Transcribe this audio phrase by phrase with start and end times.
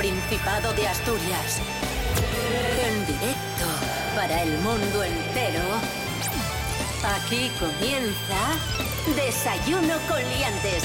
[0.00, 1.60] Principado de Asturias.
[2.82, 3.66] En directo
[4.16, 5.60] para el mundo entero.
[7.04, 8.56] Aquí comienza
[9.14, 10.84] Desayuno con Liantes.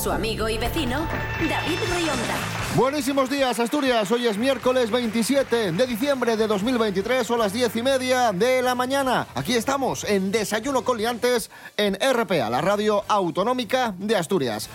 [0.00, 1.08] Su amigo y vecino,
[1.40, 2.60] David Rionda.
[2.76, 4.08] Buenísimos días, Asturias.
[4.12, 8.76] Hoy es miércoles 27 de diciembre de 2023, son las 10 y media de la
[8.76, 9.26] mañana.
[9.34, 14.70] Aquí estamos en Desayuno con Liantes en RPA, la radio autonómica de Asturias.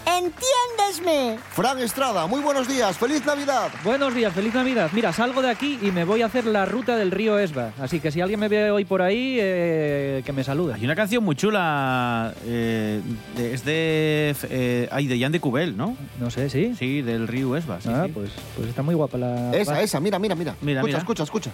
[0.99, 3.69] Fran Estrada, muy buenos días, feliz Navidad.
[3.83, 4.89] Buenos días, feliz Navidad.
[4.93, 7.71] Mira, salgo de aquí y me voy a hacer la ruta del río Esba.
[7.81, 10.73] Así que si alguien me ve hoy por ahí, eh, que me salude.
[10.75, 13.01] Hay una canción muy chula, eh,
[13.35, 15.97] de- es de, eh, ay, de Jan de Cubel, ¿no?
[16.19, 16.73] No sé, ¿sí?
[16.79, 17.81] Sí, del río Esba.
[17.81, 18.11] sí, ah, sí.
[18.13, 19.51] Pues, pues está muy guapa la...
[19.53, 19.81] Esa, va.
[19.81, 20.55] esa, mira, mira, mira.
[20.61, 20.99] Mira, escucha, mira.
[20.99, 21.51] escucha, escucha.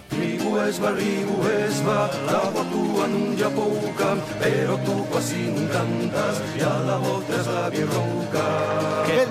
[0.68, 1.28] Esba, riu
[1.66, 2.08] esba,
[3.54, 8.46] pouca, pero tú quasi non cantas, a la outra es la bien ronca.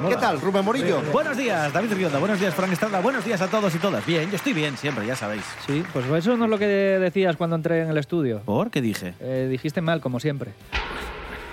[0.04, 1.02] ¿Qué, qué tal, Rubén Morillo?
[1.12, 2.20] Buenos días, David Rionda.
[2.20, 3.00] Buenos días, Frank Estrada.
[3.02, 4.06] Buenos días a todos y todas.
[4.06, 5.44] Bien, yo estoy bien siempre, ya sabéis.
[5.68, 8.42] Sí, pues eso no es lo que decías cuando entré en el estudio.
[8.46, 9.14] ¿Por qué dije?
[9.20, 10.52] Eh, dijiste mal, como siempre.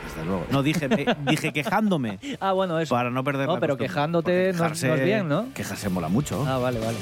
[0.06, 0.46] Desde luego.
[0.50, 2.18] No, dije, eh, dije quejándome.
[2.40, 2.94] Ah, bueno, eso.
[2.94, 3.88] Para no perder No, la pero costumbre.
[3.88, 5.46] quejándote Porque no es- no es bien, ¿no?
[5.54, 6.44] Quejarse mola mucho.
[6.46, 6.96] Ah, vale, vale.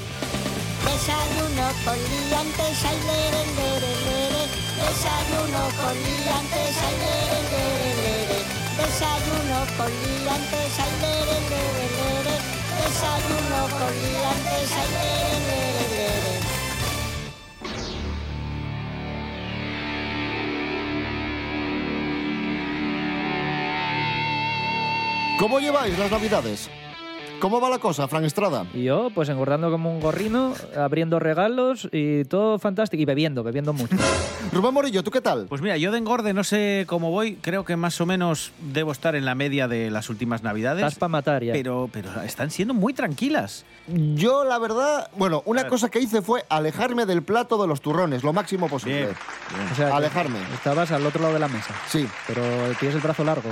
[0.83, 4.43] Desayuno con liantes, ay, lere, lere, lere.
[4.77, 7.26] Desayuno con liantes, ay, lere.
[8.87, 12.35] Desayuno con liantes, ay, lere, lere, lere.
[12.79, 16.39] Desayuno con liantes, ay, lere, lere, lere.
[25.37, 26.69] ¿Cómo lleváis las Navidades?
[27.39, 28.65] ¿Cómo va la cosa, Fran Estrada?
[28.73, 32.99] Y yo, pues engordando como un gorrino, abriendo regalos y todo fantástico.
[33.01, 33.95] Y bebiendo, bebiendo mucho.
[34.51, 35.45] Rubén Morillo, ¿tú qué tal?
[35.47, 37.35] Pues mira, yo de engorde no sé cómo voy.
[37.35, 40.83] Creo que más o menos debo estar en la media de las últimas navidades.
[40.83, 41.53] Estás para matar ya.
[41.53, 43.65] Pero, pero están siendo muy tranquilas.
[43.87, 45.69] Yo, la verdad, bueno, A una ver.
[45.69, 48.97] cosa que hice fue alejarme del plato de los turrones, lo máximo posible.
[49.05, 49.15] Bien,
[49.55, 49.71] bien.
[49.71, 50.39] O sea, que Alejarme.
[50.55, 51.75] Estabas al otro lado de la mesa.
[51.87, 52.07] Sí.
[52.25, 52.41] Pero
[52.79, 53.47] tienes el brazo largo.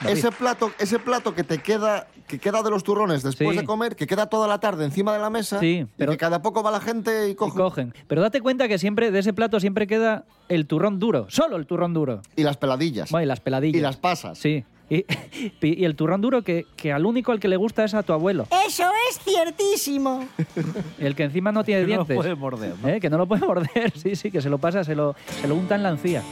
[0.00, 0.18] David.
[0.18, 3.60] Ese plato, ese plato que te queda, que queda de los turrones después Sí.
[3.60, 6.18] de comer, que queda toda la tarde encima de la mesa, Sí, pero- y que
[6.18, 7.56] cada poco va la gente y Y coge.
[7.56, 7.94] cogen.
[8.06, 11.26] Pero date cuenta que siempre de ese plato siempre queda el turrón duro.
[11.28, 12.22] Solo el turrón duro.
[12.36, 13.10] Y las peladillas.
[13.10, 13.78] Bueno, y las peladillas.
[13.78, 14.38] Y las pasas.
[14.38, 14.64] Sí.
[14.90, 15.04] Y,
[15.60, 18.14] y el turrón duro que, que al único al que le gusta es a tu
[18.14, 18.46] abuelo.
[18.66, 20.26] Eso es ciertísimo.
[20.98, 22.16] El que encima no tiene Que no lo dientes.
[22.16, 22.88] puede morder, ¿no?
[22.88, 22.98] ¿Eh?
[22.98, 23.92] Que no lo puede morder.
[23.98, 26.22] Sí, sí, que se lo pasa, se lo, se lo unta en la encía.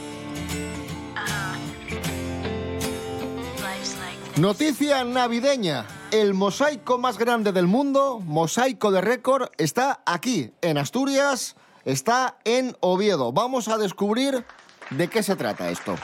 [4.37, 5.85] Noticia navideña.
[6.11, 12.77] El mosaico más grande del mundo, mosaico de récord, está aquí, en Asturias, está en
[12.79, 13.33] Oviedo.
[13.33, 14.45] Vamos a descubrir
[14.89, 15.95] de qué se trata esto.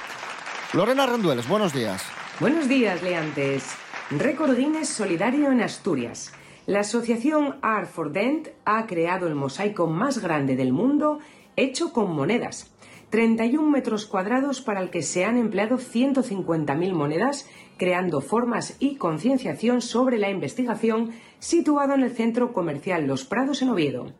[0.73, 2.03] Lorena Rendueles, buenos días.
[2.41, 3.63] Buenos días, leantes.
[4.11, 6.33] Récord Guinness Solidario en Asturias.
[6.65, 11.19] La asociación Art for Dent ha creado el mosaico más grande del mundo
[11.55, 12.73] hecho con monedas.
[13.13, 17.47] 31 metros cuadrados para el que se han empleado 150.000 monedas,
[17.77, 23.69] creando formas y concienciación sobre la investigación, situado en el centro comercial Los Prados en
[23.69, 24.13] Oviedo.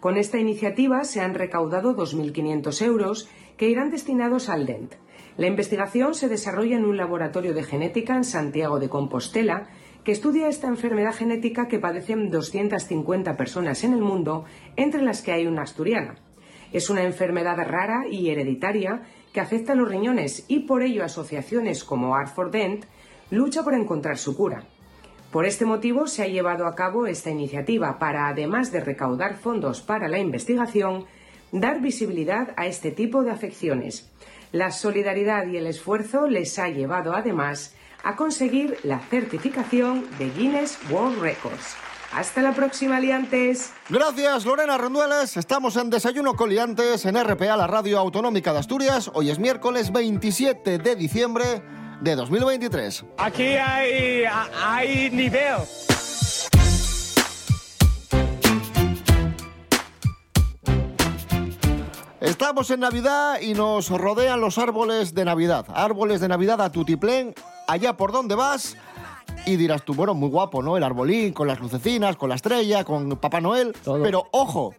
[0.00, 4.94] Con esta iniciativa se han recaudado 2.500 euros que irán destinados al DENT.
[5.36, 9.68] La investigación se desarrolla en un laboratorio de genética en Santiago de Compostela
[10.04, 14.44] que estudia esta enfermedad genética que padecen 250 personas en el mundo,
[14.76, 16.14] entre las que hay una asturiana.
[16.72, 19.02] Es una enfermedad rara y hereditaria
[19.32, 22.86] que afecta a los riñones y por ello asociaciones como Art Dent
[23.30, 24.64] lucha por encontrar su cura.
[25.30, 29.80] Por este motivo se ha llevado a cabo esta iniciativa para, además de recaudar fondos
[29.80, 31.04] para la investigación,
[31.52, 34.10] dar visibilidad a este tipo de afecciones.
[34.52, 40.78] La solidaridad y el esfuerzo les ha llevado además a conseguir la certificación de Guinness
[40.90, 41.76] World Records.
[42.12, 43.72] Hasta la próxima, aliantes.
[43.90, 45.36] Gracias, Lorena Rendueles.
[45.36, 49.10] Estamos en Desayuno Coliantes en RPA, la radio autonómica de Asturias.
[49.12, 51.62] Hoy es miércoles 27 de diciembre
[52.00, 53.04] de 2023.
[53.18, 54.24] Aquí hay,
[54.64, 55.56] hay nivel.
[62.20, 65.66] Estamos en Navidad y nos rodean los árboles de Navidad.
[65.72, 67.34] Árboles de Navidad a tutiplén,
[67.68, 68.76] allá por donde vas.
[69.44, 70.76] Y dirás tú, bueno, muy guapo, ¿no?
[70.76, 73.74] El arbolín, con las lucecinas, con la estrella, con Papá Noel.
[73.84, 74.02] Todo.
[74.02, 74.74] Pero ojo,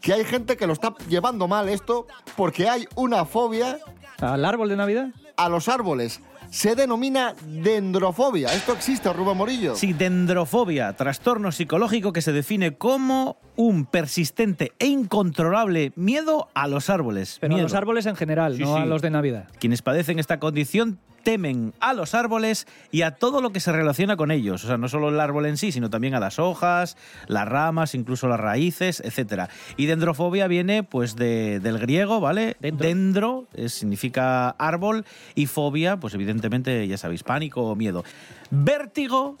[0.00, 3.78] que hay gente que lo está llevando mal esto porque hay una fobia
[4.20, 5.08] ¿Al árbol de Navidad?
[5.36, 6.20] a los árboles.
[6.50, 8.48] Se denomina dendrofobia.
[8.52, 9.74] ¿Esto existe, Rubén Morillo?
[9.76, 16.88] Sí, dendrofobia, trastorno psicológico que se define como un persistente e incontrolable miedo a los
[16.90, 17.38] árboles.
[17.40, 19.48] Pero a los árboles en general, Sí, no a los de Navidad.
[19.58, 24.16] Quienes padecen esta condición temen a los árboles y a todo lo que se relaciona
[24.16, 24.62] con ellos.
[24.62, 26.96] O sea, no solo el árbol en sí, sino también a las hojas,
[27.26, 29.50] las ramas, incluso las raíces, etc.
[29.76, 32.56] Y dendrofobia viene pues de- del griego, ¿vale?
[32.60, 32.86] Dendro.
[32.86, 38.04] Dendro eh, significa árbol y fobia, pues evidentemente, ya sabéis, pánico o miedo.
[38.52, 39.36] Vértigo,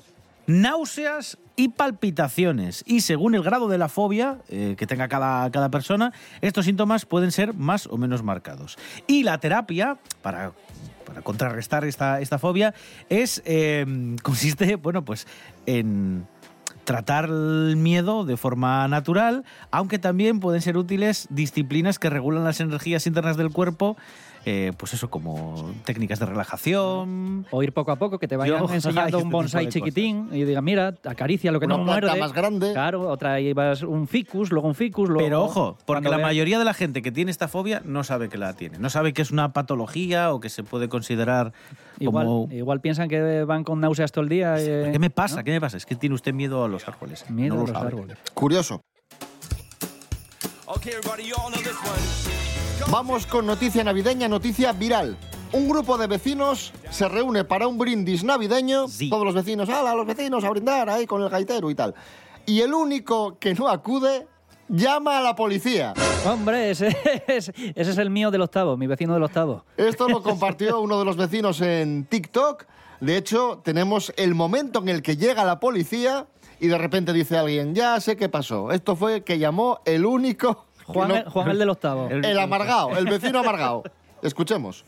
[0.48, 2.82] náuseas y palpitaciones.
[2.84, 7.06] Y según el grado de la fobia eh, que tenga cada, cada persona, estos síntomas
[7.06, 8.76] pueden ser más o menos marcados.
[9.06, 10.52] Y la terapia, para,
[11.06, 12.74] para contrarrestar esta, esta fobia,
[13.08, 13.86] es eh,
[14.22, 15.26] consiste, bueno, pues
[15.64, 16.26] en
[16.84, 22.60] tratar el miedo de forma natural, aunque también pueden ser útiles disciplinas que regulan las
[22.60, 23.96] energías internas del cuerpo,
[24.48, 28.60] eh, pues eso, como técnicas de relajación, O ir poco a poco, que te vayan
[28.60, 31.84] Yo- enseñando este un tipo bonsai chiquitín y diga, mira, acaricia lo que Una no
[31.84, 32.18] muerde.
[32.18, 32.72] más grande.
[32.72, 35.24] Claro, otra llevas un ficus, luego un ficus, luego...
[35.26, 38.38] Pero ojo, porque la mayoría de la gente que tiene esta fobia no sabe que
[38.38, 38.78] la tiene.
[38.78, 41.52] No sabe que es una patología o que se puede considerar
[41.98, 42.48] Igual, como...
[42.52, 44.54] igual piensan que van con náuseas todo el día.
[44.58, 45.38] eh, ¿Qué me pasa?
[45.38, 45.44] ¿no?
[45.44, 45.76] ¿Qué me pasa?
[45.76, 47.28] Es que tiene usted miedo a los árboles.
[47.30, 47.88] Miedo No a lo los sabe.
[47.88, 48.18] árboles.
[48.32, 48.80] Curioso.
[52.90, 55.16] Vamos con noticia navideña, noticia viral.
[55.52, 58.86] Un grupo de vecinos se reúne para un brindis navideño.
[58.86, 59.10] Sí.
[59.10, 61.94] Todos los vecinos, ¡hala, los vecinos a brindar ahí con el gaitero y tal!
[62.46, 64.28] Y el único que no acude
[64.68, 65.94] llama a la policía.
[66.24, 66.96] Hombre, ese
[67.26, 69.64] es, ese es el mío del octavo, mi vecino del octavo.
[69.76, 72.66] Esto lo compartió uno de los vecinos en TikTok.
[73.00, 76.28] De hecho, tenemos el momento en el que llega la policía
[76.60, 78.70] y de repente dice alguien, ya sé qué pasó.
[78.70, 80.65] Esto fue que llamó el único...
[80.86, 82.08] Juan, no- el, Juan el del octavo.
[82.10, 83.82] El- el amargado, el vecino amargado.
[84.22, 84.84] Escuchemos.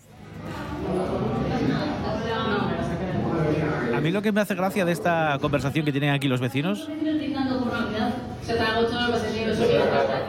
[3.94, 6.88] A mí lo que me hace gracia de esta conversación que tienen aquí los vecinos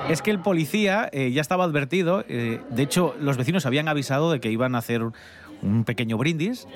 [0.09, 2.23] es que el policía eh, ya estaba advertido.
[2.27, 5.03] eh, de hecho, los vecinos habían avisado de que iban a hacer
[5.61, 6.67] un pequeño brindis,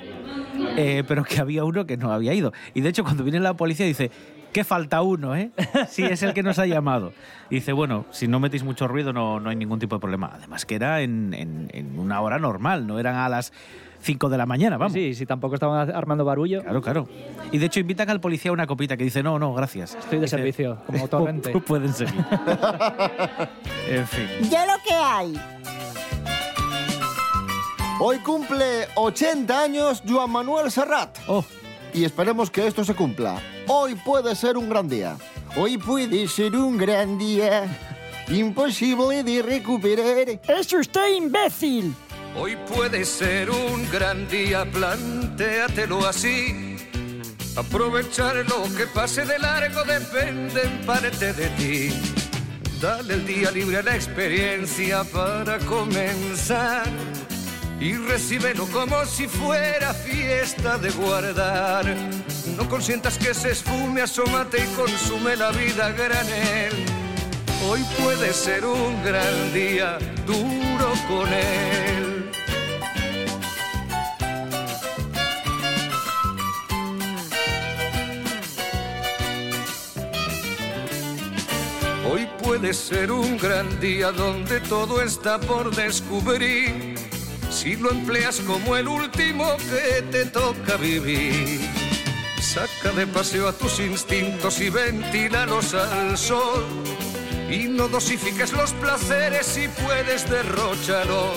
[0.78, 2.54] eh, pero que había uno que no había ido.
[2.76, 4.12] Y de hecho, cuando viene la policía dice...
[4.54, 5.52] Que falta uno, ¿eh?
[5.90, 7.12] Sí, es el que nos ha llamado.
[7.50, 10.32] Y dice, bueno, si no metéis mucho ruido no, no hay ningún tipo de problema.
[10.34, 13.52] Además que era en, en- en una hora normal, no eran a las
[14.02, 14.94] 5 de la mañana, vamos.
[14.94, 16.62] Sí, si tampoco estaban armando barullo.
[16.62, 17.08] Claro, claro.
[17.52, 19.96] Y de hecho invitan al policía a una copita que dice, no, no, gracias.
[19.96, 21.52] Estoy de Dice, servicio, como torrente.
[21.62, 22.14] Pueden seguir.
[23.90, 24.28] en fin.
[24.52, 25.34] Ya lo que hay.
[28.00, 31.18] Hoy cumple 80 años Joan Manuel Serrat.
[31.28, 31.44] Oh,
[31.94, 33.40] Y esperemos que esto se cumpla.
[33.68, 35.18] Hoy puede ser un gran día.
[35.56, 37.80] Hoy puede ser un gran día.
[38.28, 40.40] Imposible de recuperar.
[40.48, 41.96] ¡Es usted imbécil!
[42.36, 46.76] Hoy puede ser un gran día, plantéatelo así.
[47.56, 51.90] Aprovechar lo que pase de largo depende en parte de ti.
[52.82, 56.84] Dale el día libre a la experiencia para comenzar.
[57.80, 61.86] Y recíbelo como si fuera fiesta de guardar.
[62.46, 66.74] No consientas que se esfume, asómate y consume la vida granel.
[67.70, 69.98] Hoy puede ser un gran día,
[70.28, 72.32] duro con él.
[82.12, 86.96] Hoy puede ser un gran día donde todo está por descubrir.
[87.50, 91.83] Si lo empleas como el último que te toca vivir.
[92.54, 96.64] Saca de paseo a tus instintos y ventílalos al sol.
[97.50, 101.36] Y no dosifiques los placeres si puedes derrocharlos.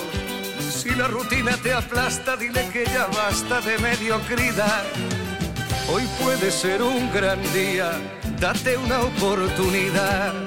[0.71, 4.83] Si la rutina te aplasta, dile que ya basta de mediocridad.
[5.91, 7.93] Hoy puede ser un gran día,
[8.39, 10.46] date una oportunidad.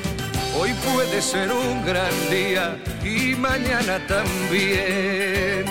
[0.59, 5.65] Hoy puede ser un gran día y mañana también.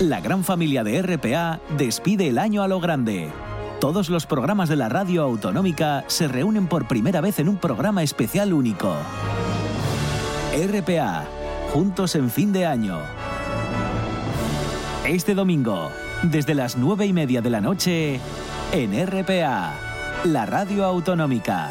[0.00, 3.30] La gran familia de RPA despide el año a lo grande.
[3.78, 8.02] Todos los programas de la radio autonómica se reúnen por primera vez en un programa
[8.02, 8.96] especial único.
[10.54, 11.24] RPA,
[11.72, 12.98] juntos en fin de año.
[15.04, 15.90] Este domingo,
[16.30, 18.20] desde las nueve y media de la noche,
[18.72, 19.74] en RPA,
[20.24, 21.70] la radio autonómica.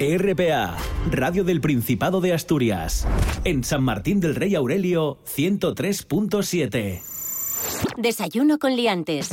[0.00, 0.76] RPA,
[1.10, 3.06] Radio del Principado de Asturias.
[3.44, 7.00] En San Martín del Rey Aurelio, 103.7.
[7.96, 9.30] Desayuno con liantes.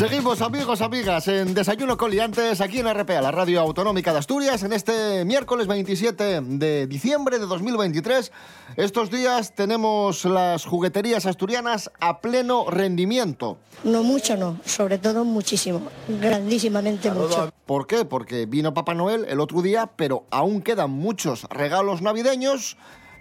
[0.00, 4.62] Seguimos, amigos, amigas, en Desayuno con Liantes, aquí en RPA, la radio autonómica de Asturias,
[4.62, 8.32] en este miércoles 27 de diciembre de 2023.
[8.78, 13.58] Estos días tenemos las jugueterías asturianas a pleno rendimiento.
[13.84, 14.58] No mucho, no.
[14.64, 15.82] Sobre todo muchísimo.
[16.08, 17.52] Grandísimamente mucho.
[17.66, 18.06] ¿Por qué?
[18.06, 22.78] Porque vino Papá Noel el otro día, pero aún quedan muchos regalos navideños,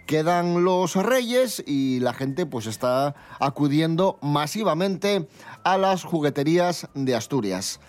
[0.10, 5.28] quedan los reyes y la gente pues está acudiendo masivamente
[5.64, 7.80] a las jugueterías de Asturias.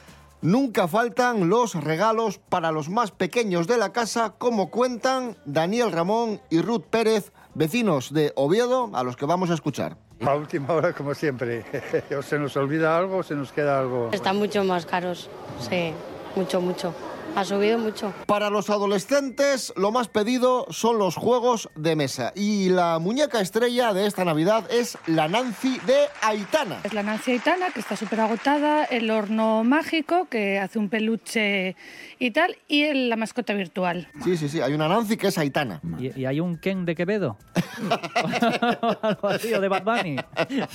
[0.43, 6.43] Nunca faltan los regalos para los más pequeños de la casa, como cuentan Daniel Ramón
[6.51, 9.97] y Ruth Pérez, vecinos de Oviedo, a los que vamos a escuchar.
[10.21, 11.65] A última hora, como siempre.
[12.19, 14.11] o se nos olvida algo o se nos queda algo.
[14.13, 15.95] Están mucho más caros, sí,
[16.37, 16.93] mucho, mucho.
[17.37, 18.13] Ha subido mucho.
[18.27, 22.33] Para los adolescentes, lo más pedido son los juegos de mesa.
[22.35, 26.81] Y la muñeca estrella de esta Navidad es la Nancy de Aitana.
[26.85, 31.77] Es la Nancy Aitana, que está súper agotada, el horno mágico, que hace un peluche
[32.19, 34.09] y tal, y el- la mascota virtual.
[34.25, 35.81] Sí, sí, sí, hay una Nancy que es Aitana.
[35.99, 37.39] ¿Y, y hay un Ken de Quevedo?
[39.03, 40.17] ¿Algo así, o de Bad Bunny?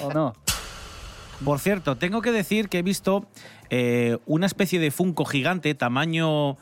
[0.02, 0.34] ¿O no?
[1.44, 3.26] Por cierto, tengo que decir que he visto
[3.70, 6.58] eh, una especie de Funko gigante, tamaño,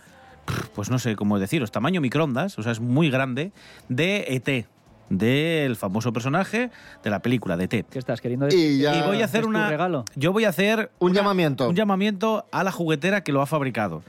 [0.74, 3.52] pues no sé cómo deciros, tamaño microondas, o sea, es muy grande,
[3.88, 4.66] de ET,
[5.10, 6.72] del famoso personaje
[7.04, 7.86] de la película de E ET.
[7.90, 9.70] ¿Qué estás queriendo Y ya- Y voy a hacer ¿Es tu una.
[9.70, 10.06] regalo?
[10.16, 10.92] Yo voy a hacer.
[11.00, 11.70] Un una- llamamiento.
[11.70, 14.02] Un llamamiento a la juguetera que lo ha fabricado.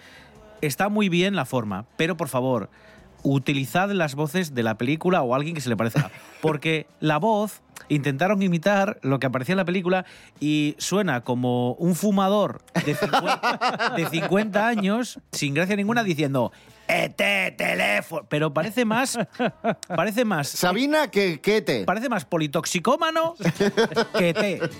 [0.63, 2.71] Está muy bien la forma, pero por favor,
[3.23, 6.11] utilizad las voces de la película o alguien que se le parezca.
[6.41, 10.05] Porque la voz intentaron imitar lo que aparecía en la película
[10.41, 16.53] y suena como un fumador de 50, de 50 años, sin gracia ninguna, diciendo.
[16.87, 17.17] ET,
[17.57, 18.27] teléfono.
[18.29, 19.19] Pero parece más.
[19.89, 20.49] Parece más.
[20.49, 21.85] Sabina que Kete.
[21.85, 23.35] Parece más politoxicómano
[24.19, 24.71] que ET.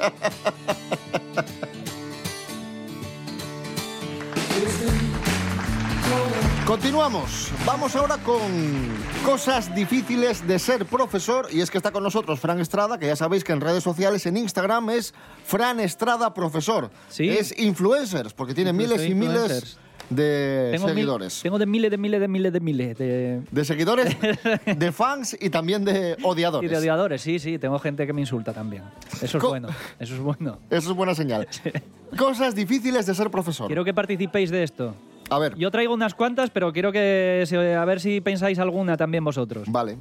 [6.67, 7.51] Continuamos.
[7.67, 8.41] Vamos ahora con
[9.25, 11.47] cosas difíciles de ser profesor.
[11.53, 14.25] Y es que está con nosotros Fran Estrada, que ya sabéis que en redes sociales,
[14.25, 15.13] en Instagram, es
[15.45, 16.91] Fran Estrada Profesor.
[17.11, 17.29] Sí.
[17.29, 19.79] Es influencers, porque tiene Incluso miles y miles
[20.09, 21.41] de Tengo mil- seguidores.
[21.43, 22.99] tengo de miles, de miles, de miles, de miles.
[22.99, 24.17] De, De seguidores,
[24.67, 26.71] de fans y también de y odiadores.
[26.71, 27.59] de odiadores, sí, sí.
[27.59, 28.85] Tengo gente que me insulta también.
[29.21, 29.69] Eso es Co- bueno.
[29.99, 30.59] Eso es bueno.
[30.71, 31.47] Eso es buena señal.
[32.17, 33.67] Cosas difíciles de ser profesor.
[33.67, 34.95] Quiero que participéis de esto.
[35.31, 37.45] A ver, Yo traigo unas cuantas, pero quiero que
[37.79, 39.69] a ver si pensáis alguna también vosotros.
[39.71, 39.97] vale.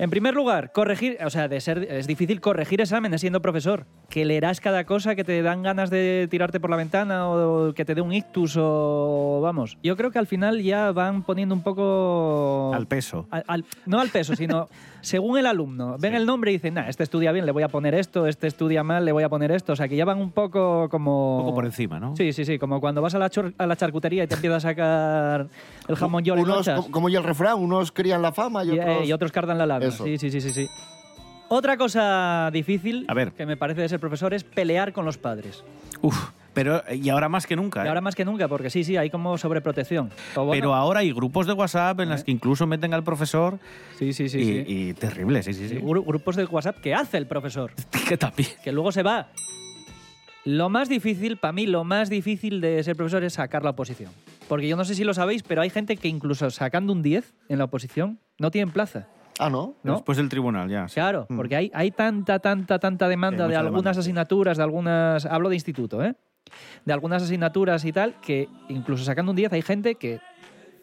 [0.00, 3.84] En primer lugar, corregir, o sea, de ser, es difícil corregir exámenes siendo profesor.
[4.08, 7.84] Que leerás cada cosa que te dan ganas de tirarte por la ventana o que
[7.84, 9.76] te dé un ictus o vamos.
[9.82, 13.26] Yo creo que al final ya van poniendo un poco Al peso.
[13.30, 14.68] al- al- no al peso, sino
[15.02, 15.96] según el alumno.
[15.98, 18.46] Ven el nombre y dicen, nah, este estudia bien, le voy a poner esto, este
[18.46, 19.74] estudia mal, le voy a poner esto.
[19.74, 21.36] O sea, que ya van un poco como...
[21.40, 22.16] Un poco por encima, ¿no?
[22.16, 24.68] Sí, sí, sí, como cuando vas a la, a la charcutería y te empiezas a
[24.70, 25.46] sacar
[25.88, 26.80] el jamón en Unos, lonchas.
[26.86, 28.96] co- como ya el refrán, unos crían la fama y Y, otros...
[29.02, 29.89] eh, y otros cardan la labia.
[29.94, 30.04] Eso.
[30.04, 30.68] Sí, sí, sí, sí, sí.
[31.48, 33.32] Otra cosa difícil A ver.
[33.32, 35.64] que me parece de ser profesor es pelear con los padres.
[36.00, 36.16] Uf,
[36.54, 37.82] pero y ahora más que nunca.
[37.82, 37.88] Y ¿eh?
[37.88, 40.10] ahora más que nunca, porque sí, sí, hay como sobreprotección.
[40.36, 43.58] O bueno, Pero ahora hay grupos de WhatsApp en las que incluso meten al profesor
[43.98, 44.64] sí, sí, sí, y, sí.
[44.68, 45.76] y terrible, sí, sí, sí.
[45.80, 47.72] Gru- grupos de WhatsApp que hace el profesor,
[48.08, 48.48] Que también.
[48.62, 49.28] que luego se va.
[50.44, 54.10] Lo más difícil, para mí, lo más difícil de ser profesor es sacar la oposición.
[54.48, 57.34] Porque yo no sé si lo sabéis, pero hay gente que incluso sacando un 10
[57.48, 59.06] en la oposición no tienen plaza.
[59.40, 59.74] Ah, ¿no?
[59.82, 59.94] ¿no?
[59.94, 60.86] Después del tribunal, ya.
[60.88, 60.94] sí.
[60.94, 61.36] Claro, Mm.
[61.36, 65.26] porque hay, hay tanta, tanta, tanta demanda Sí, de algunas demanda, asignaturas, de algunas.
[65.26, 66.14] Hablo de instituto, ¿eh?
[66.84, 70.20] De algunas asignaturas y tal, que incluso sacando un 10 hay gente que.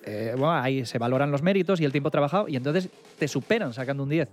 [0.07, 3.73] Eh, bueno, ahí se valoran los méritos y el tiempo trabajado y entonces te superan
[3.73, 4.29] sacando un 10.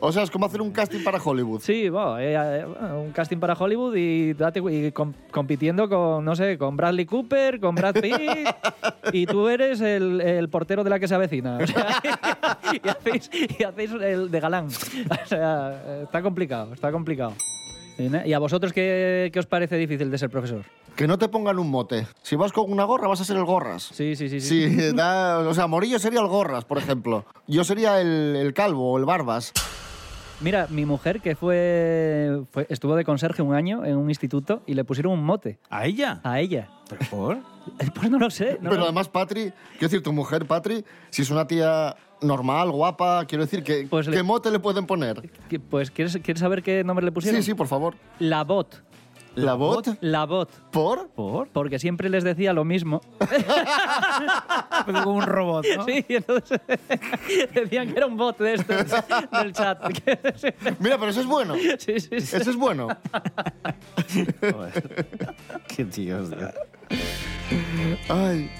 [0.00, 1.60] O sea, es como hacer un casting para Hollywood.
[1.60, 6.34] Sí, bueno, eh, eh, un casting para Hollywood y, date, y com- compitiendo con, no
[6.34, 8.14] sé, con Bradley Cooper, con Brad Pitt,
[9.12, 11.58] y tú eres el, el portero de la que se avecina.
[11.62, 12.00] O sea,
[12.82, 14.66] y, hacéis, y hacéis el de galán.
[14.66, 17.32] O sea, está complicado, está complicado.
[17.98, 20.62] Y na- ¿Y a vosotros qué, qué os parece difícil de ser profesor?
[20.94, 22.06] Que no te pongan un mote.
[22.22, 23.82] Si vas con una gorra, vas a ser el gorras.
[23.92, 24.40] Sí, sí, sí.
[24.40, 24.70] sí.
[24.70, 27.24] Sí, da- o sea, Morillo sería el gorras, por ejemplo.
[27.46, 29.52] Yo sería el, el calvo o el barbas.
[30.40, 34.74] Mira, mi mujer que fue, fue- estuvo de conserje un año en un instituto y
[34.74, 36.20] le pusieron un mote ¿A ella?
[36.24, 36.68] a ella.
[36.88, 37.38] ¿Pero por?
[37.94, 38.58] Pues no lo sé.
[38.60, 42.70] no Pero lo- además, Patri, quiero decir, tu mujer, Patri, si es una tía normal,
[42.70, 45.30] guapa, quiero decir, que, Pues le- ¿qué mote le pueden poner?
[45.48, 47.40] que- Pues, ¿quieres, ¿quieres saber qué nombre le pusieron?
[47.42, 47.94] Sí, sí, por favor.
[48.18, 48.82] La bot.
[49.34, 49.86] ¿La bot?
[50.00, 50.50] La bot.
[50.70, 51.08] ¿Por?
[51.10, 51.48] ¿Por?
[51.48, 53.02] Porque siempre les decía lo mismo.
[54.86, 55.84] Pero como un robot, ¿no?
[55.84, 56.58] Sí, entonces
[57.54, 58.76] decían que era un bot de estos
[59.32, 59.78] del chat.
[60.80, 61.54] Mira, pero eso es bueno.
[61.78, 62.36] Sí, sí, sí.
[62.36, 62.88] Eso es bueno.
[64.40, 65.06] Joder.
[65.68, 66.48] Qué tíos, tío.
[68.08, 68.50] Ay.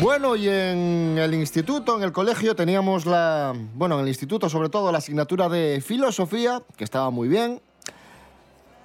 [0.00, 3.54] Bueno, y en el instituto, en el colegio, teníamos la.
[3.74, 7.62] Bueno, en el instituto, sobre todo, la asignatura de filosofía, que estaba muy bien.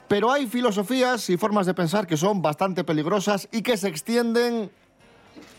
[0.08, 4.72] Pero hay filosofías y formas de pensar que son bastante peligrosas y que se extienden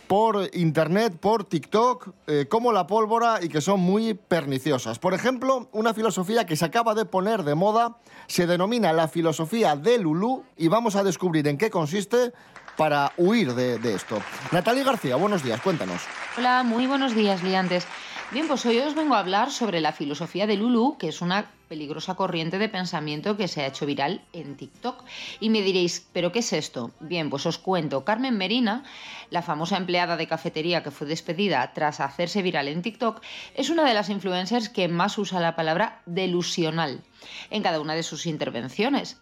[0.07, 4.99] por internet, por TikTok, eh, como la pólvora y que son muy perniciosas.
[4.99, 9.77] Por ejemplo, una filosofía que se acaba de poner de moda se denomina la filosofía
[9.77, 12.33] de Lulú y vamos a descubrir en qué consiste
[12.77, 14.19] para huir de, de esto.
[14.51, 16.03] Natalie García, buenos días, cuéntanos.
[16.37, 17.87] Hola, muy buenos días, liantes.
[18.33, 21.51] Bien, pues hoy os vengo a hablar sobre la filosofía de Lulu, que es una
[21.73, 25.05] peligrosa corriente de pensamiento que se ha hecho viral en TikTok.
[25.41, 26.91] Y me diréis, ¿pero qué es esto?
[27.01, 28.05] Bien, pues os cuento.
[28.05, 28.85] Carmen Merina,
[29.31, 33.23] la famosa empleada de cafetería que fue despedida tras hacerse viral en TikTok,
[33.55, 37.01] es una de las influencers que más usa la palabra delusional
[37.49, 39.17] en cada una de sus intervenciones.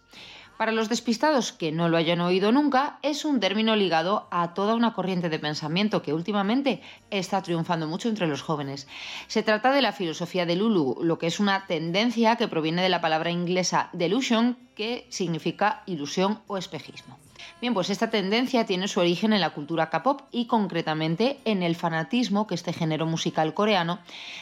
[0.61, 4.75] Para los despistados que no lo hayan oído nunca, es un término ligado a toda
[4.75, 8.87] una corriente de pensamiento que últimamente está triunfando mucho entre los jóvenes.
[9.25, 12.89] Se trata de la filosofía de Lulu, lo que es una tendencia que proviene de
[12.89, 17.17] la palabra inglesa delusion, que significa ilusión o espejismo.
[17.59, 21.75] Bien, pues esta tendencia tiene su origen en la cultura K-pop y concretamente en el
[21.75, 23.99] fanatismo que este género musical coreano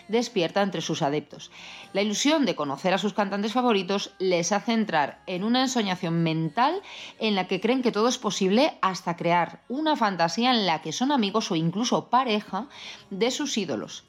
[0.07, 1.51] despierta entre sus adeptos.
[1.93, 6.81] La ilusión de conocer a sus cantantes favoritos les hace entrar en una ensoñación mental
[7.19, 10.91] en la que creen que todo es posible hasta crear una fantasía en la que
[10.91, 12.67] son amigos o incluso pareja
[13.09, 14.03] de sus ídolos.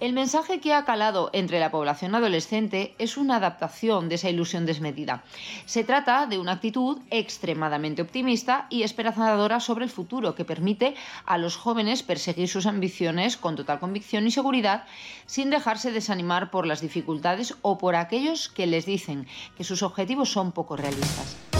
[0.00, 4.66] El mensaje que ha calado entre la población adolescente es una adaptación de esa ilusión
[4.66, 5.22] desmedida.
[5.64, 11.38] Se trata de una actitud extremadamente optimista y esperanzadora sobre el futuro que permite a
[11.38, 14.84] los jóvenes perseguir sus ambiciones con total convicción y seguridad
[15.26, 19.26] sin dejarse desanimar por las dificultades o por aquellos que les dicen
[19.56, 21.51] que sus objetivos son poco realistas.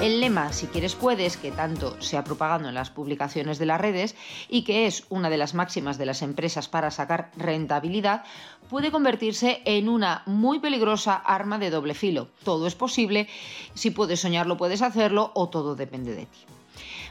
[0.00, 3.80] El lema Si quieres puedes, que tanto se ha propagado en las publicaciones de las
[3.80, 4.14] redes
[4.50, 8.24] y que es una de las máximas de las empresas para sacar rentabilidad,
[8.68, 12.28] puede convertirse en una muy peligrosa arma de doble filo.
[12.44, 13.26] Todo es posible,
[13.72, 16.38] si puedes soñarlo puedes hacerlo o todo depende de ti.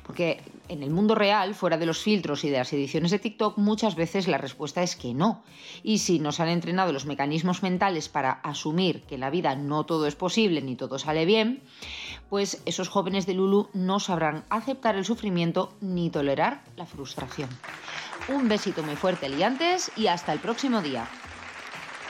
[0.06, 3.58] Porque en el mundo real, fuera de los filtros y de las ediciones de TikTok,
[3.58, 5.44] muchas veces la respuesta es que no.
[5.82, 9.84] Y si nos han entrenado los mecanismos mentales para asumir que en la vida no
[9.86, 11.64] todo es posible ni todo sale bien,
[12.30, 17.50] pues esos jóvenes de Lulu no sabrán aceptar el sufrimiento ni tolerar la frustración.
[18.28, 21.08] Un besito muy fuerte, liantes, y hasta el próximo día.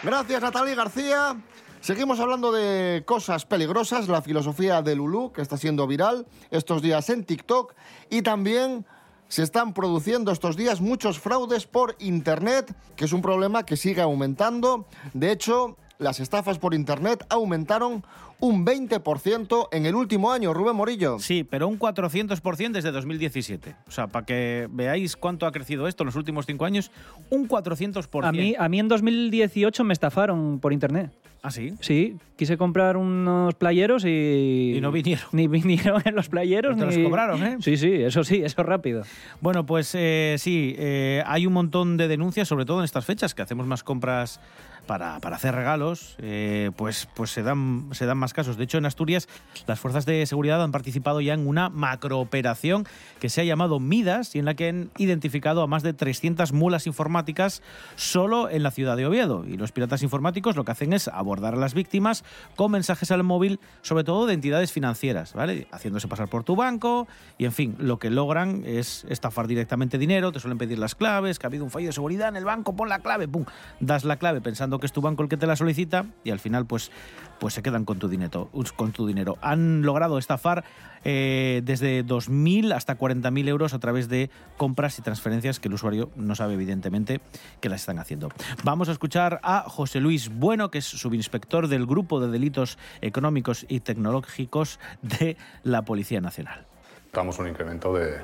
[0.04, 1.36] Gracias, Natalie García.
[1.82, 7.10] Seguimos hablando de cosas peligrosas, la filosofía de Lulú, que está siendo viral estos días
[7.10, 7.74] en TikTok,
[8.10, 8.86] y también
[9.28, 14.02] se están produciendo estos días muchos fraudes por Internet, que es un problema que sigue
[14.02, 14.88] aumentando.
[15.14, 18.04] De hecho, las estafas por Internet aumentaron
[18.46, 21.18] un 20% en el último año, Rubén Morillo.
[21.20, 23.76] Sí, pero un 400% desde 2017.
[23.88, 26.92] O sea, para que veáis cuánto ha crecido esto en los últimos cinco años,
[27.30, 28.28] un 400%.
[28.28, 31.12] A mí, a mí en 2018 me estafaron por internet.
[31.42, 31.76] ¿Ah, sí?
[31.80, 34.74] Sí, quise comprar unos playeros y...
[34.76, 35.26] Y no vinieron.
[35.32, 36.78] Ni vinieron en los playeros.
[36.78, 36.96] Te ni...
[36.96, 37.58] los cobraron, ¿eh?
[37.62, 39.04] Sí, sí, eso sí, eso rápido.
[39.42, 43.34] Bueno, pues eh, sí, eh, hay un montón de denuncias, sobre todo en estas fechas,
[43.34, 44.40] que hacemos más compras
[44.86, 48.58] para, para hacer regalos, eh, pues, pues se, dan, se dan más casos.
[48.58, 49.28] De hecho, en Asturias,
[49.68, 52.86] las fuerzas de seguridad han participado ya en una macrooperación
[53.20, 56.54] que se ha llamado Midas y en la que han identificado a más de 300
[56.54, 57.62] mulas informáticas
[57.96, 59.46] solo en la ciudad de Oviedo.
[59.48, 62.24] Y los piratas informáticos lo que hacen es abordar a las víctimas
[62.56, 65.68] con mensajes al móvil, sobre todo de entidades financieras, ¿vale?
[65.72, 67.08] Haciéndose pasar por tu banco
[67.38, 71.40] y, en fin, lo que logran es estafar directamente dinero, te suelen pedir las claves,
[71.40, 73.46] que ha habido un fallo de seguridad en el banco, pon la clave, pum,
[73.80, 76.40] das la clave pensando que es tu banco el que te la solicita y al
[76.40, 76.92] final pues,
[77.40, 78.50] pues se quedan con tu dinero.
[78.76, 79.38] Con tu dinero.
[79.42, 80.64] Han logrado estafar
[81.04, 86.10] eh, desde 2.000 hasta 40.000 euros a través de compras y transferencias que el usuario
[86.16, 87.22] no sabe evidentemente
[87.62, 88.30] que las están haciendo.
[88.64, 93.66] Vamos a escuchar a José Luis Bueno, que es subinspector del Grupo de Delitos Económicos
[93.68, 96.66] y Tecnológicos de la Policía Nacional.
[97.08, 98.18] Notamos un incremento de,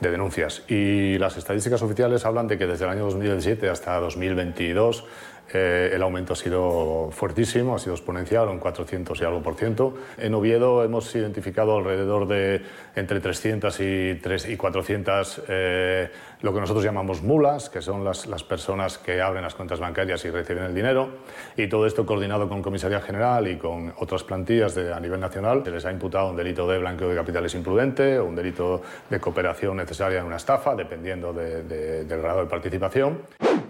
[0.00, 5.06] de, denuncias y las estadísticas oficiales hablan de que desde el año 2017 hasta 2022
[5.52, 9.94] eh, el aumento ha sido fuertísimo, ha sido exponencial, un 400 y algo por ciento.
[10.18, 12.62] En Oviedo hemos identificado alrededor de
[12.96, 18.26] entre 300 y, 3 y 400 eh, lo que nosotros llamamos mulas, que son las,
[18.26, 21.08] las, personas que abren las cuentas bancarias y reciben el dinero.
[21.56, 25.62] Y todo esto coordinado con Comisaría General y con otras plantillas de, a nivel nacional.
[25.64, 29.20] Se les ha imputado un delito de blanqueo de capitales imprudente o un delito de
[29.20, 33.20] cooperación necesaria en una estafa, dependiendo de, de, del grado de participación.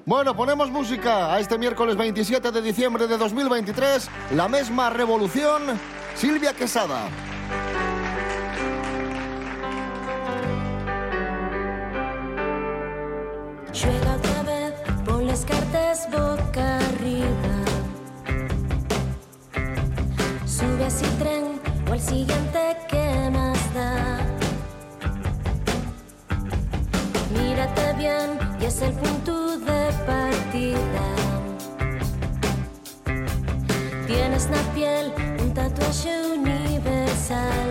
[0.07, 4.11] Bueno, ponemos música a este miércoles 27 de diciembre de 2023.
[4.33, 5.63] La misma revolución,
[6.15, 7.09] Silvia Quesada.
[13.73, 14.75] Juega otra vez,
[15.07, 17.57] pon las cartas boca arriba.
[20.45, 21.45] Sube así tren
[21.89, 24.19] o al siguiente que más da.
[27.33, 29.44] Mírate bien y es el punto
[34.85, 37.71] piel un tatuaje universal.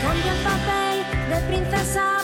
[0.00, 0.96] Cambia el papel
[1.30, 2.21] de princesa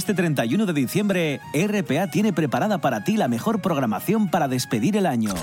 [0.00, 5.04] Este 31 de diciembre, RPA tiene preparada para ti la mejor programación para despedir el
[5.04, 5.34] año.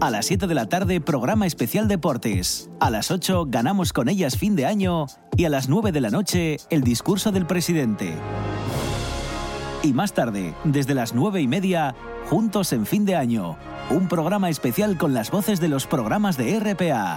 [0.00, 2.70] A las 7 de la tarde, programa especial deportes.
[2.80, 5.06] A las 8, ganamos con ellas fin de año.
[5.36, 8.12] Y a las 9 de la noche, el discurso del presidente.
[9.82, 11.94] Y más tarde, desde las 9 y media,
[12.30, 13.56] Juntos en fin de año.
[13.90, 17.16] Un programa especial con las voces de los programas de RPA.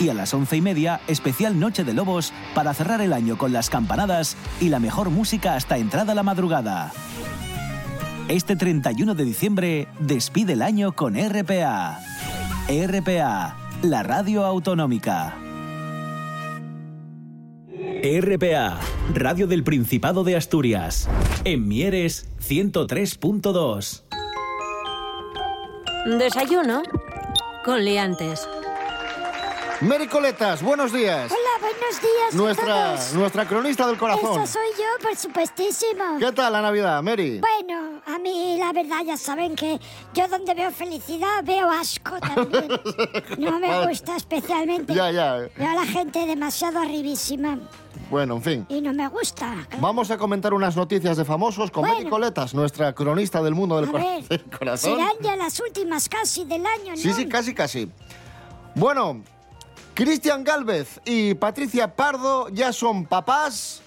[0.00, 3.52] Y a las 11 y media, especial Noche de Lobos para cerrar el año con
[3.52, 6.92] las campanadas y la mejor música hasta entrada la madrugada.
[8.28, 11.98] Este 31 de diciembre, despide el año con RPA.
[12.68, 15.43] RPA, la radio autonómica.
[18.04, 18.78] RPA,
[19.14, 21.08] Radio del Principado de Asturias.
[21.44, 24.02] En Mieres 103.2.
[26.18, 26.82] Desayuno
[27.64, 28.46] con liantes.
[29.80, 31.32] Mericoletas, buenos días.
[31.32, 32.34] Hola, buenos días.
[32.34, 33.14] a Nuestra, todos.
[33.14, 34.42] nuestra cronista del corazón.
[34.42, 36.18] Esa soy yo, por supuestísimo.
[36.18, 37.40] ¿Qué tal la Navidad, Mary?
[37.40, 39.80] Bueno, a mí la verdad ya saben que
[40.12, 42.68] yo donde veo felicidad veo asco también.
[43.38, 44.94] No me gusta especialmente.
[44.94, 45.48] Ya, ya.
[45.56, 47.58] Veo a la gente demasiado arribísima
[48.10, 48.66] Bueno, en fin.
[48.68, 49.66] y no me gusta.
[49.80, 52.10] Vamos a comentar unas noticias de famosos con Bueno.
[52.10, 54.92] Coletas, nuestra cronista del mundo del, A cor- ver, del corazón.
[54.96, 56.96] serán ya las últimas casi del año, ¿no?
[56.96, 57.90] Sí, sí, casi, casi.
[58.74, 59.22] Bueno,
[59.94, 63.82] Cristian Galvez y Patricia Pardo ya son papás.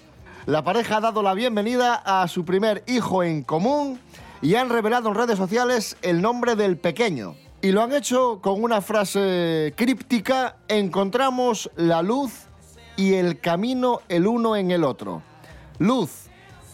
[0.46, 4.00] La pareja ha dado la bienvenida a su primer hijo en común
[4.40, 7.34] y han revelado en redes sociales el nombre del pequeño.
[7.60, 12.46] Y lo han hecho con una frase críptica, encontramos la luz
[12.98, 15.22] y el camino el uno en el otro.
[15.78, 16.10] Luz,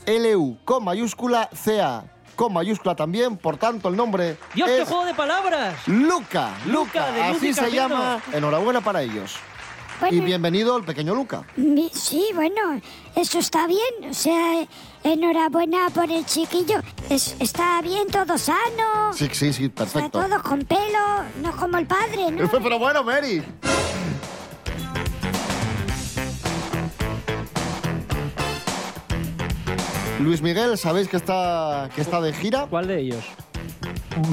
[0.06, 5.04] L-U con mayúscula, C-A con mayúscula también, por tanto el nombre ¡Dios, qué es juego
[5.04, 5.76] de palabras!
[5.86, 8.20] Luca, Luca, Luca, de así se llama.
[8.32, 9.36] Enhorabuena para ellos.
[10.00, 10.16] Bueno.
[10.16, 11.44] Y bienvenido el pequeño Luca.
[11.54, 12.80] Mi- Sí, bueno,
[13.14, 14.10] eso está bien.
[14.10, 14.66] O sea,
[15.04, 16.80] enhorabuena por el chiquillo.
[17.08, 19.12] Es- está bien, todo sano.
[19.14, 20.20] Sí, sí, sí, Está perfecto.
[20.26, 20.98] todo con pelo,
[21.40, 22.50] no como el padre, ¿no?
[22.50, 23.44] Pero bueno, Mary.
[30.24, 32.66] Luis Miguel, ¿sabéis que está, que está de gira?
[32.70, 33.24] ¿Cuál de ellos?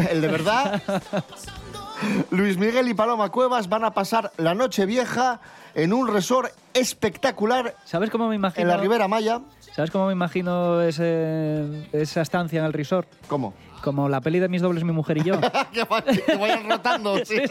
[0.09, 0.81] El de verdad.
[2.31, 5.41] Luis Miguel y Paloma Cuevas van a pasar la noche vieja
[5.75, 8.61] en un resort espectacular ¿Sabes cómo me imagino?
[8.63, 9.41] en la Ribera Maya.
[9.75, 13.07] ¿Sabes cómo me imagino ese- esa estancia en el resort?
[13.27, 13.53] ¿Cómo?
[13.83, 15.39] Como la peli de mis dobles, mi mujer y yo.
[15.73, 17.41] que vayan rotando, sí.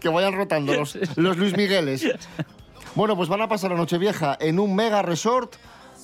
[0.00, 2.06] que vayan rotando los, los Luis Migueles.
[2.94, 5.54] Bueno, pues van a pasar la noche vieja en un mega resort,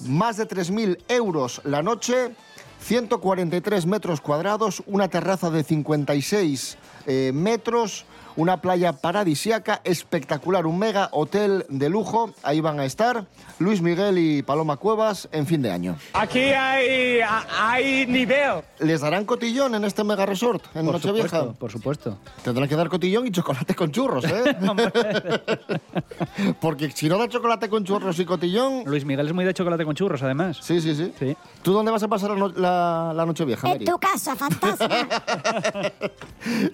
[0.06, 2.34] más de 3.000 euros la noche,
[2.80, 8.04] 143 metros cuadrados, una terraza de 56 eh, metros,
[8.40, 12.32] una playa paradisiaca espectacular, un mega hotel de lujo.
[12.42, 13.26] Ahí van a estar
[13.58, 15.96] Luis Miguel y Paloma Cuevas en fin de año.
[16.14, 17.20] Aquí hay,
[17.58, 18.62] hay nivel.
[18.78, 21.28] ¿Les darán cotillón en este mega resort en Por Nochevieja?
[21.28, 22.18] supuesto, por supuesto.
[22.42, 24.56] Tendrán que dar cotillón y chocolate con churros, ¿eh?
[26.60, 28.84] Porque si no da chocolate con churros y cotillón...
[28.86, 30.58] Luis Miguel es muy de chocolate con churros, además.
[30.62, 31.12] Sí, sí, sí.
[31.18, 31.36] Sí.
[31.62, 33.84] ¿Tú dónde vas a pasar la, la, la noche vieja, En Mary?
[33.84, 34.88] tu casa, fantasma.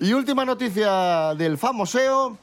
[0.01, 2.39] Y última noticia del famoseo.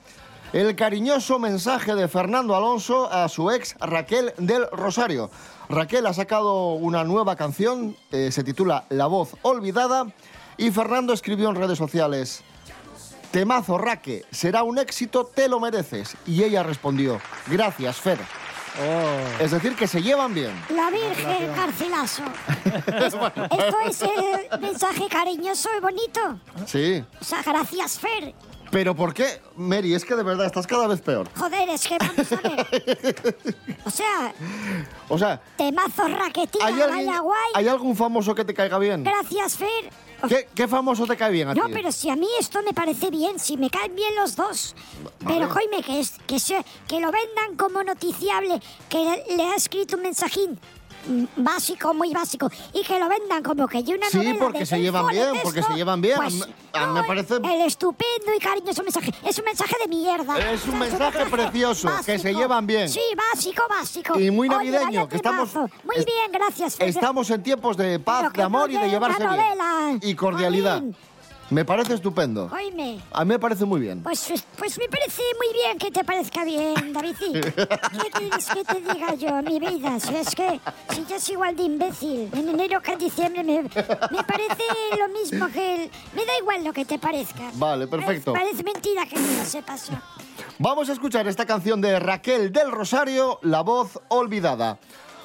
[0.54, 5.32] El cariñoso mensaje de Fernando Alonso a su ex Raquel del Rosario.
[5.67, 10.06] Raquel ha sacado una nueva canción, eh, se titula La voz olvidada,
[10.58, 12.43] y Fernando escribió en redes sociales,
[13.32, 16.15] Temazo Raque, será un éxito, te lo mereces.
[16.28, 18.19] Y ella respondió, gracias Fer.
[18.80, 19.43] Oh.
[19.43, 20.52] Es decir, que se llevan bien.
[20.69, 22.23] La Virgen Garcilaso.
[22.65, 26.39] Esto es el mensaje cariñoso y bonito.
[26.65, 27.04] Sí.
[27.19, 28.34] O sea, gracias, Fer.
[28.74, 29.94] Pero ¿por qué, Mary?
[29.94, 31.30] Es que de verdad estás cada vez peor.
[31.38, 33.36] Joder, es que vamos a ver.
[33.86, 34.34] O sea,
[35.10, 37.38] O sea, temazo raquetilla, ¿hay, alguien- vaya guay.
[37.54, 39.04] ¿hay algún famoso que te caiga bien?
[39.04, 39.90] Gracias, Fer.
[40.28, 41.72] ¿Qué, qué famoso te cae bien a No, ti?
[41.74, 44.74] pero si a mí esto me parece bien, si me caen bien los dos.
[45.28, 48.60] Pero, coime, que, es, que, se, que lo vendan como noticiable,
[48.90, 50.58] que le ha escrito un mensajín
[51.36, 54.66] básico, muy básico, y que lo vendan como que hay una Sí, novela porque de
[54.66, 56.16] se llevan bien, porque se llevan bien.
[56.18, 56.42] pues,
[56.74, 59.12] A mí- me parece- El estupendo y cariñoso mensaje.
[59.24, 60.52] Es un mensaje de mierda.
[60.52, 62.89] Es un mensaje precioso, que se llevan bien.
[62.89, 64.20] Sí, básico, básico.
[64.20, 65.54] Y muy navideño, que estamos-.
[65.54, 66.76] Muy bien, gracias.
[66.80, 70.00] Estamos en tiempos de paz, de amor no y de llevarse bien.
[70.02, 70.82] Y cordialidad.
[71.54, 72.50] Me parece estupendo.
[72.52, 73.00] Oíme.
[73.12, 74.02] A mí me parece muy bien.
[74.02, 77.16] Pues, pues me parece muy bien que te parezca bien, David.
[77.22, 80.00] ¿Qué quieres que te diga yo, mi vida?
[80.00, 83.62] Si es que si yo soy igual de imbécil, en enero que en diciembre me,
[83.62, 84.63] me parece
[84.98, 85.76] lo mismo que...
[85.76, 87.52] El, me da igual lo que te parezca.
[87.54, 88.34] Vale, perfecto.
[88.34, 89.92] Parece mentira que no lo sepas.
[90.58, 94.80] Vamos a escuchar esta canción de Raquel del Rosario, La voz olvidada.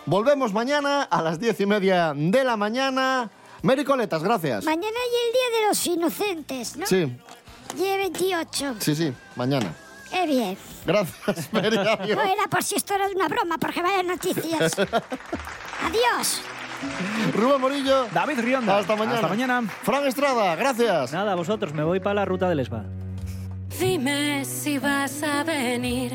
[0.04, 3.30] Volvemos mañana a las diez y media de la mañana.
[3.62, 4.64] Mary Coletas, gracias.
[4.64, 6.86] Mañana hay el Día de los Inocentes, ¿no?
[6.86, 7.12] Sí,
[7.76, 8.76] Día 28.
[8.78, 9.74] sí, sí, mañana.
[10.10, 10.56] Qué bien.
[10.86, 11.76] Gracias, Mary.
[11.76, 12.16] adiós.
[12.16, 14.72] No era por si esto era una broma, porque vaya noticias.
[15.84, 16.40] Adiós.
[17.34, 18.06] Rubén Morillo.
[18.12, 18.78] David Rionda.
[18.78, 19.14] Hasta mañana.
[19.16, 19.62] Hasta mañana.
[19.82, 21.12] Fran Estrada, gracias.
[21.12, 22.84] Nada, vosotros, me voy para la ruta del Esba.
[23.78, 26.14] Dime si vas a venir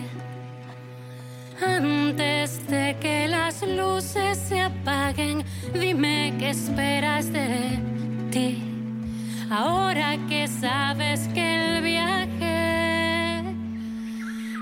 [1.62, 5.44] antes de que las luces se apaguen.
[5.74, 7.80] Dime qué esperas de
[8.32, 8.63] ti.
[9.50, 13.44] Ahora que sabes que el viaje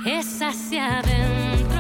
[0.06, 1.71] es hacia adentro.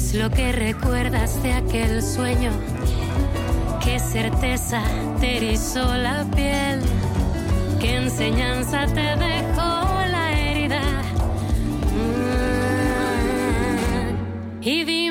[0.00, 2.50] Es lo que recuerdas de aquel sueño?
[3.84, 4.80] ¿Qué certeza
[5.20, 6.80] te erizó la piel?
[7.78, 9.70] ¿Qué enseñanza te dejó
[10.14, 10.80] la herida?
[11.94, 12.22] Mm.
[14.62, 15.09] Y dime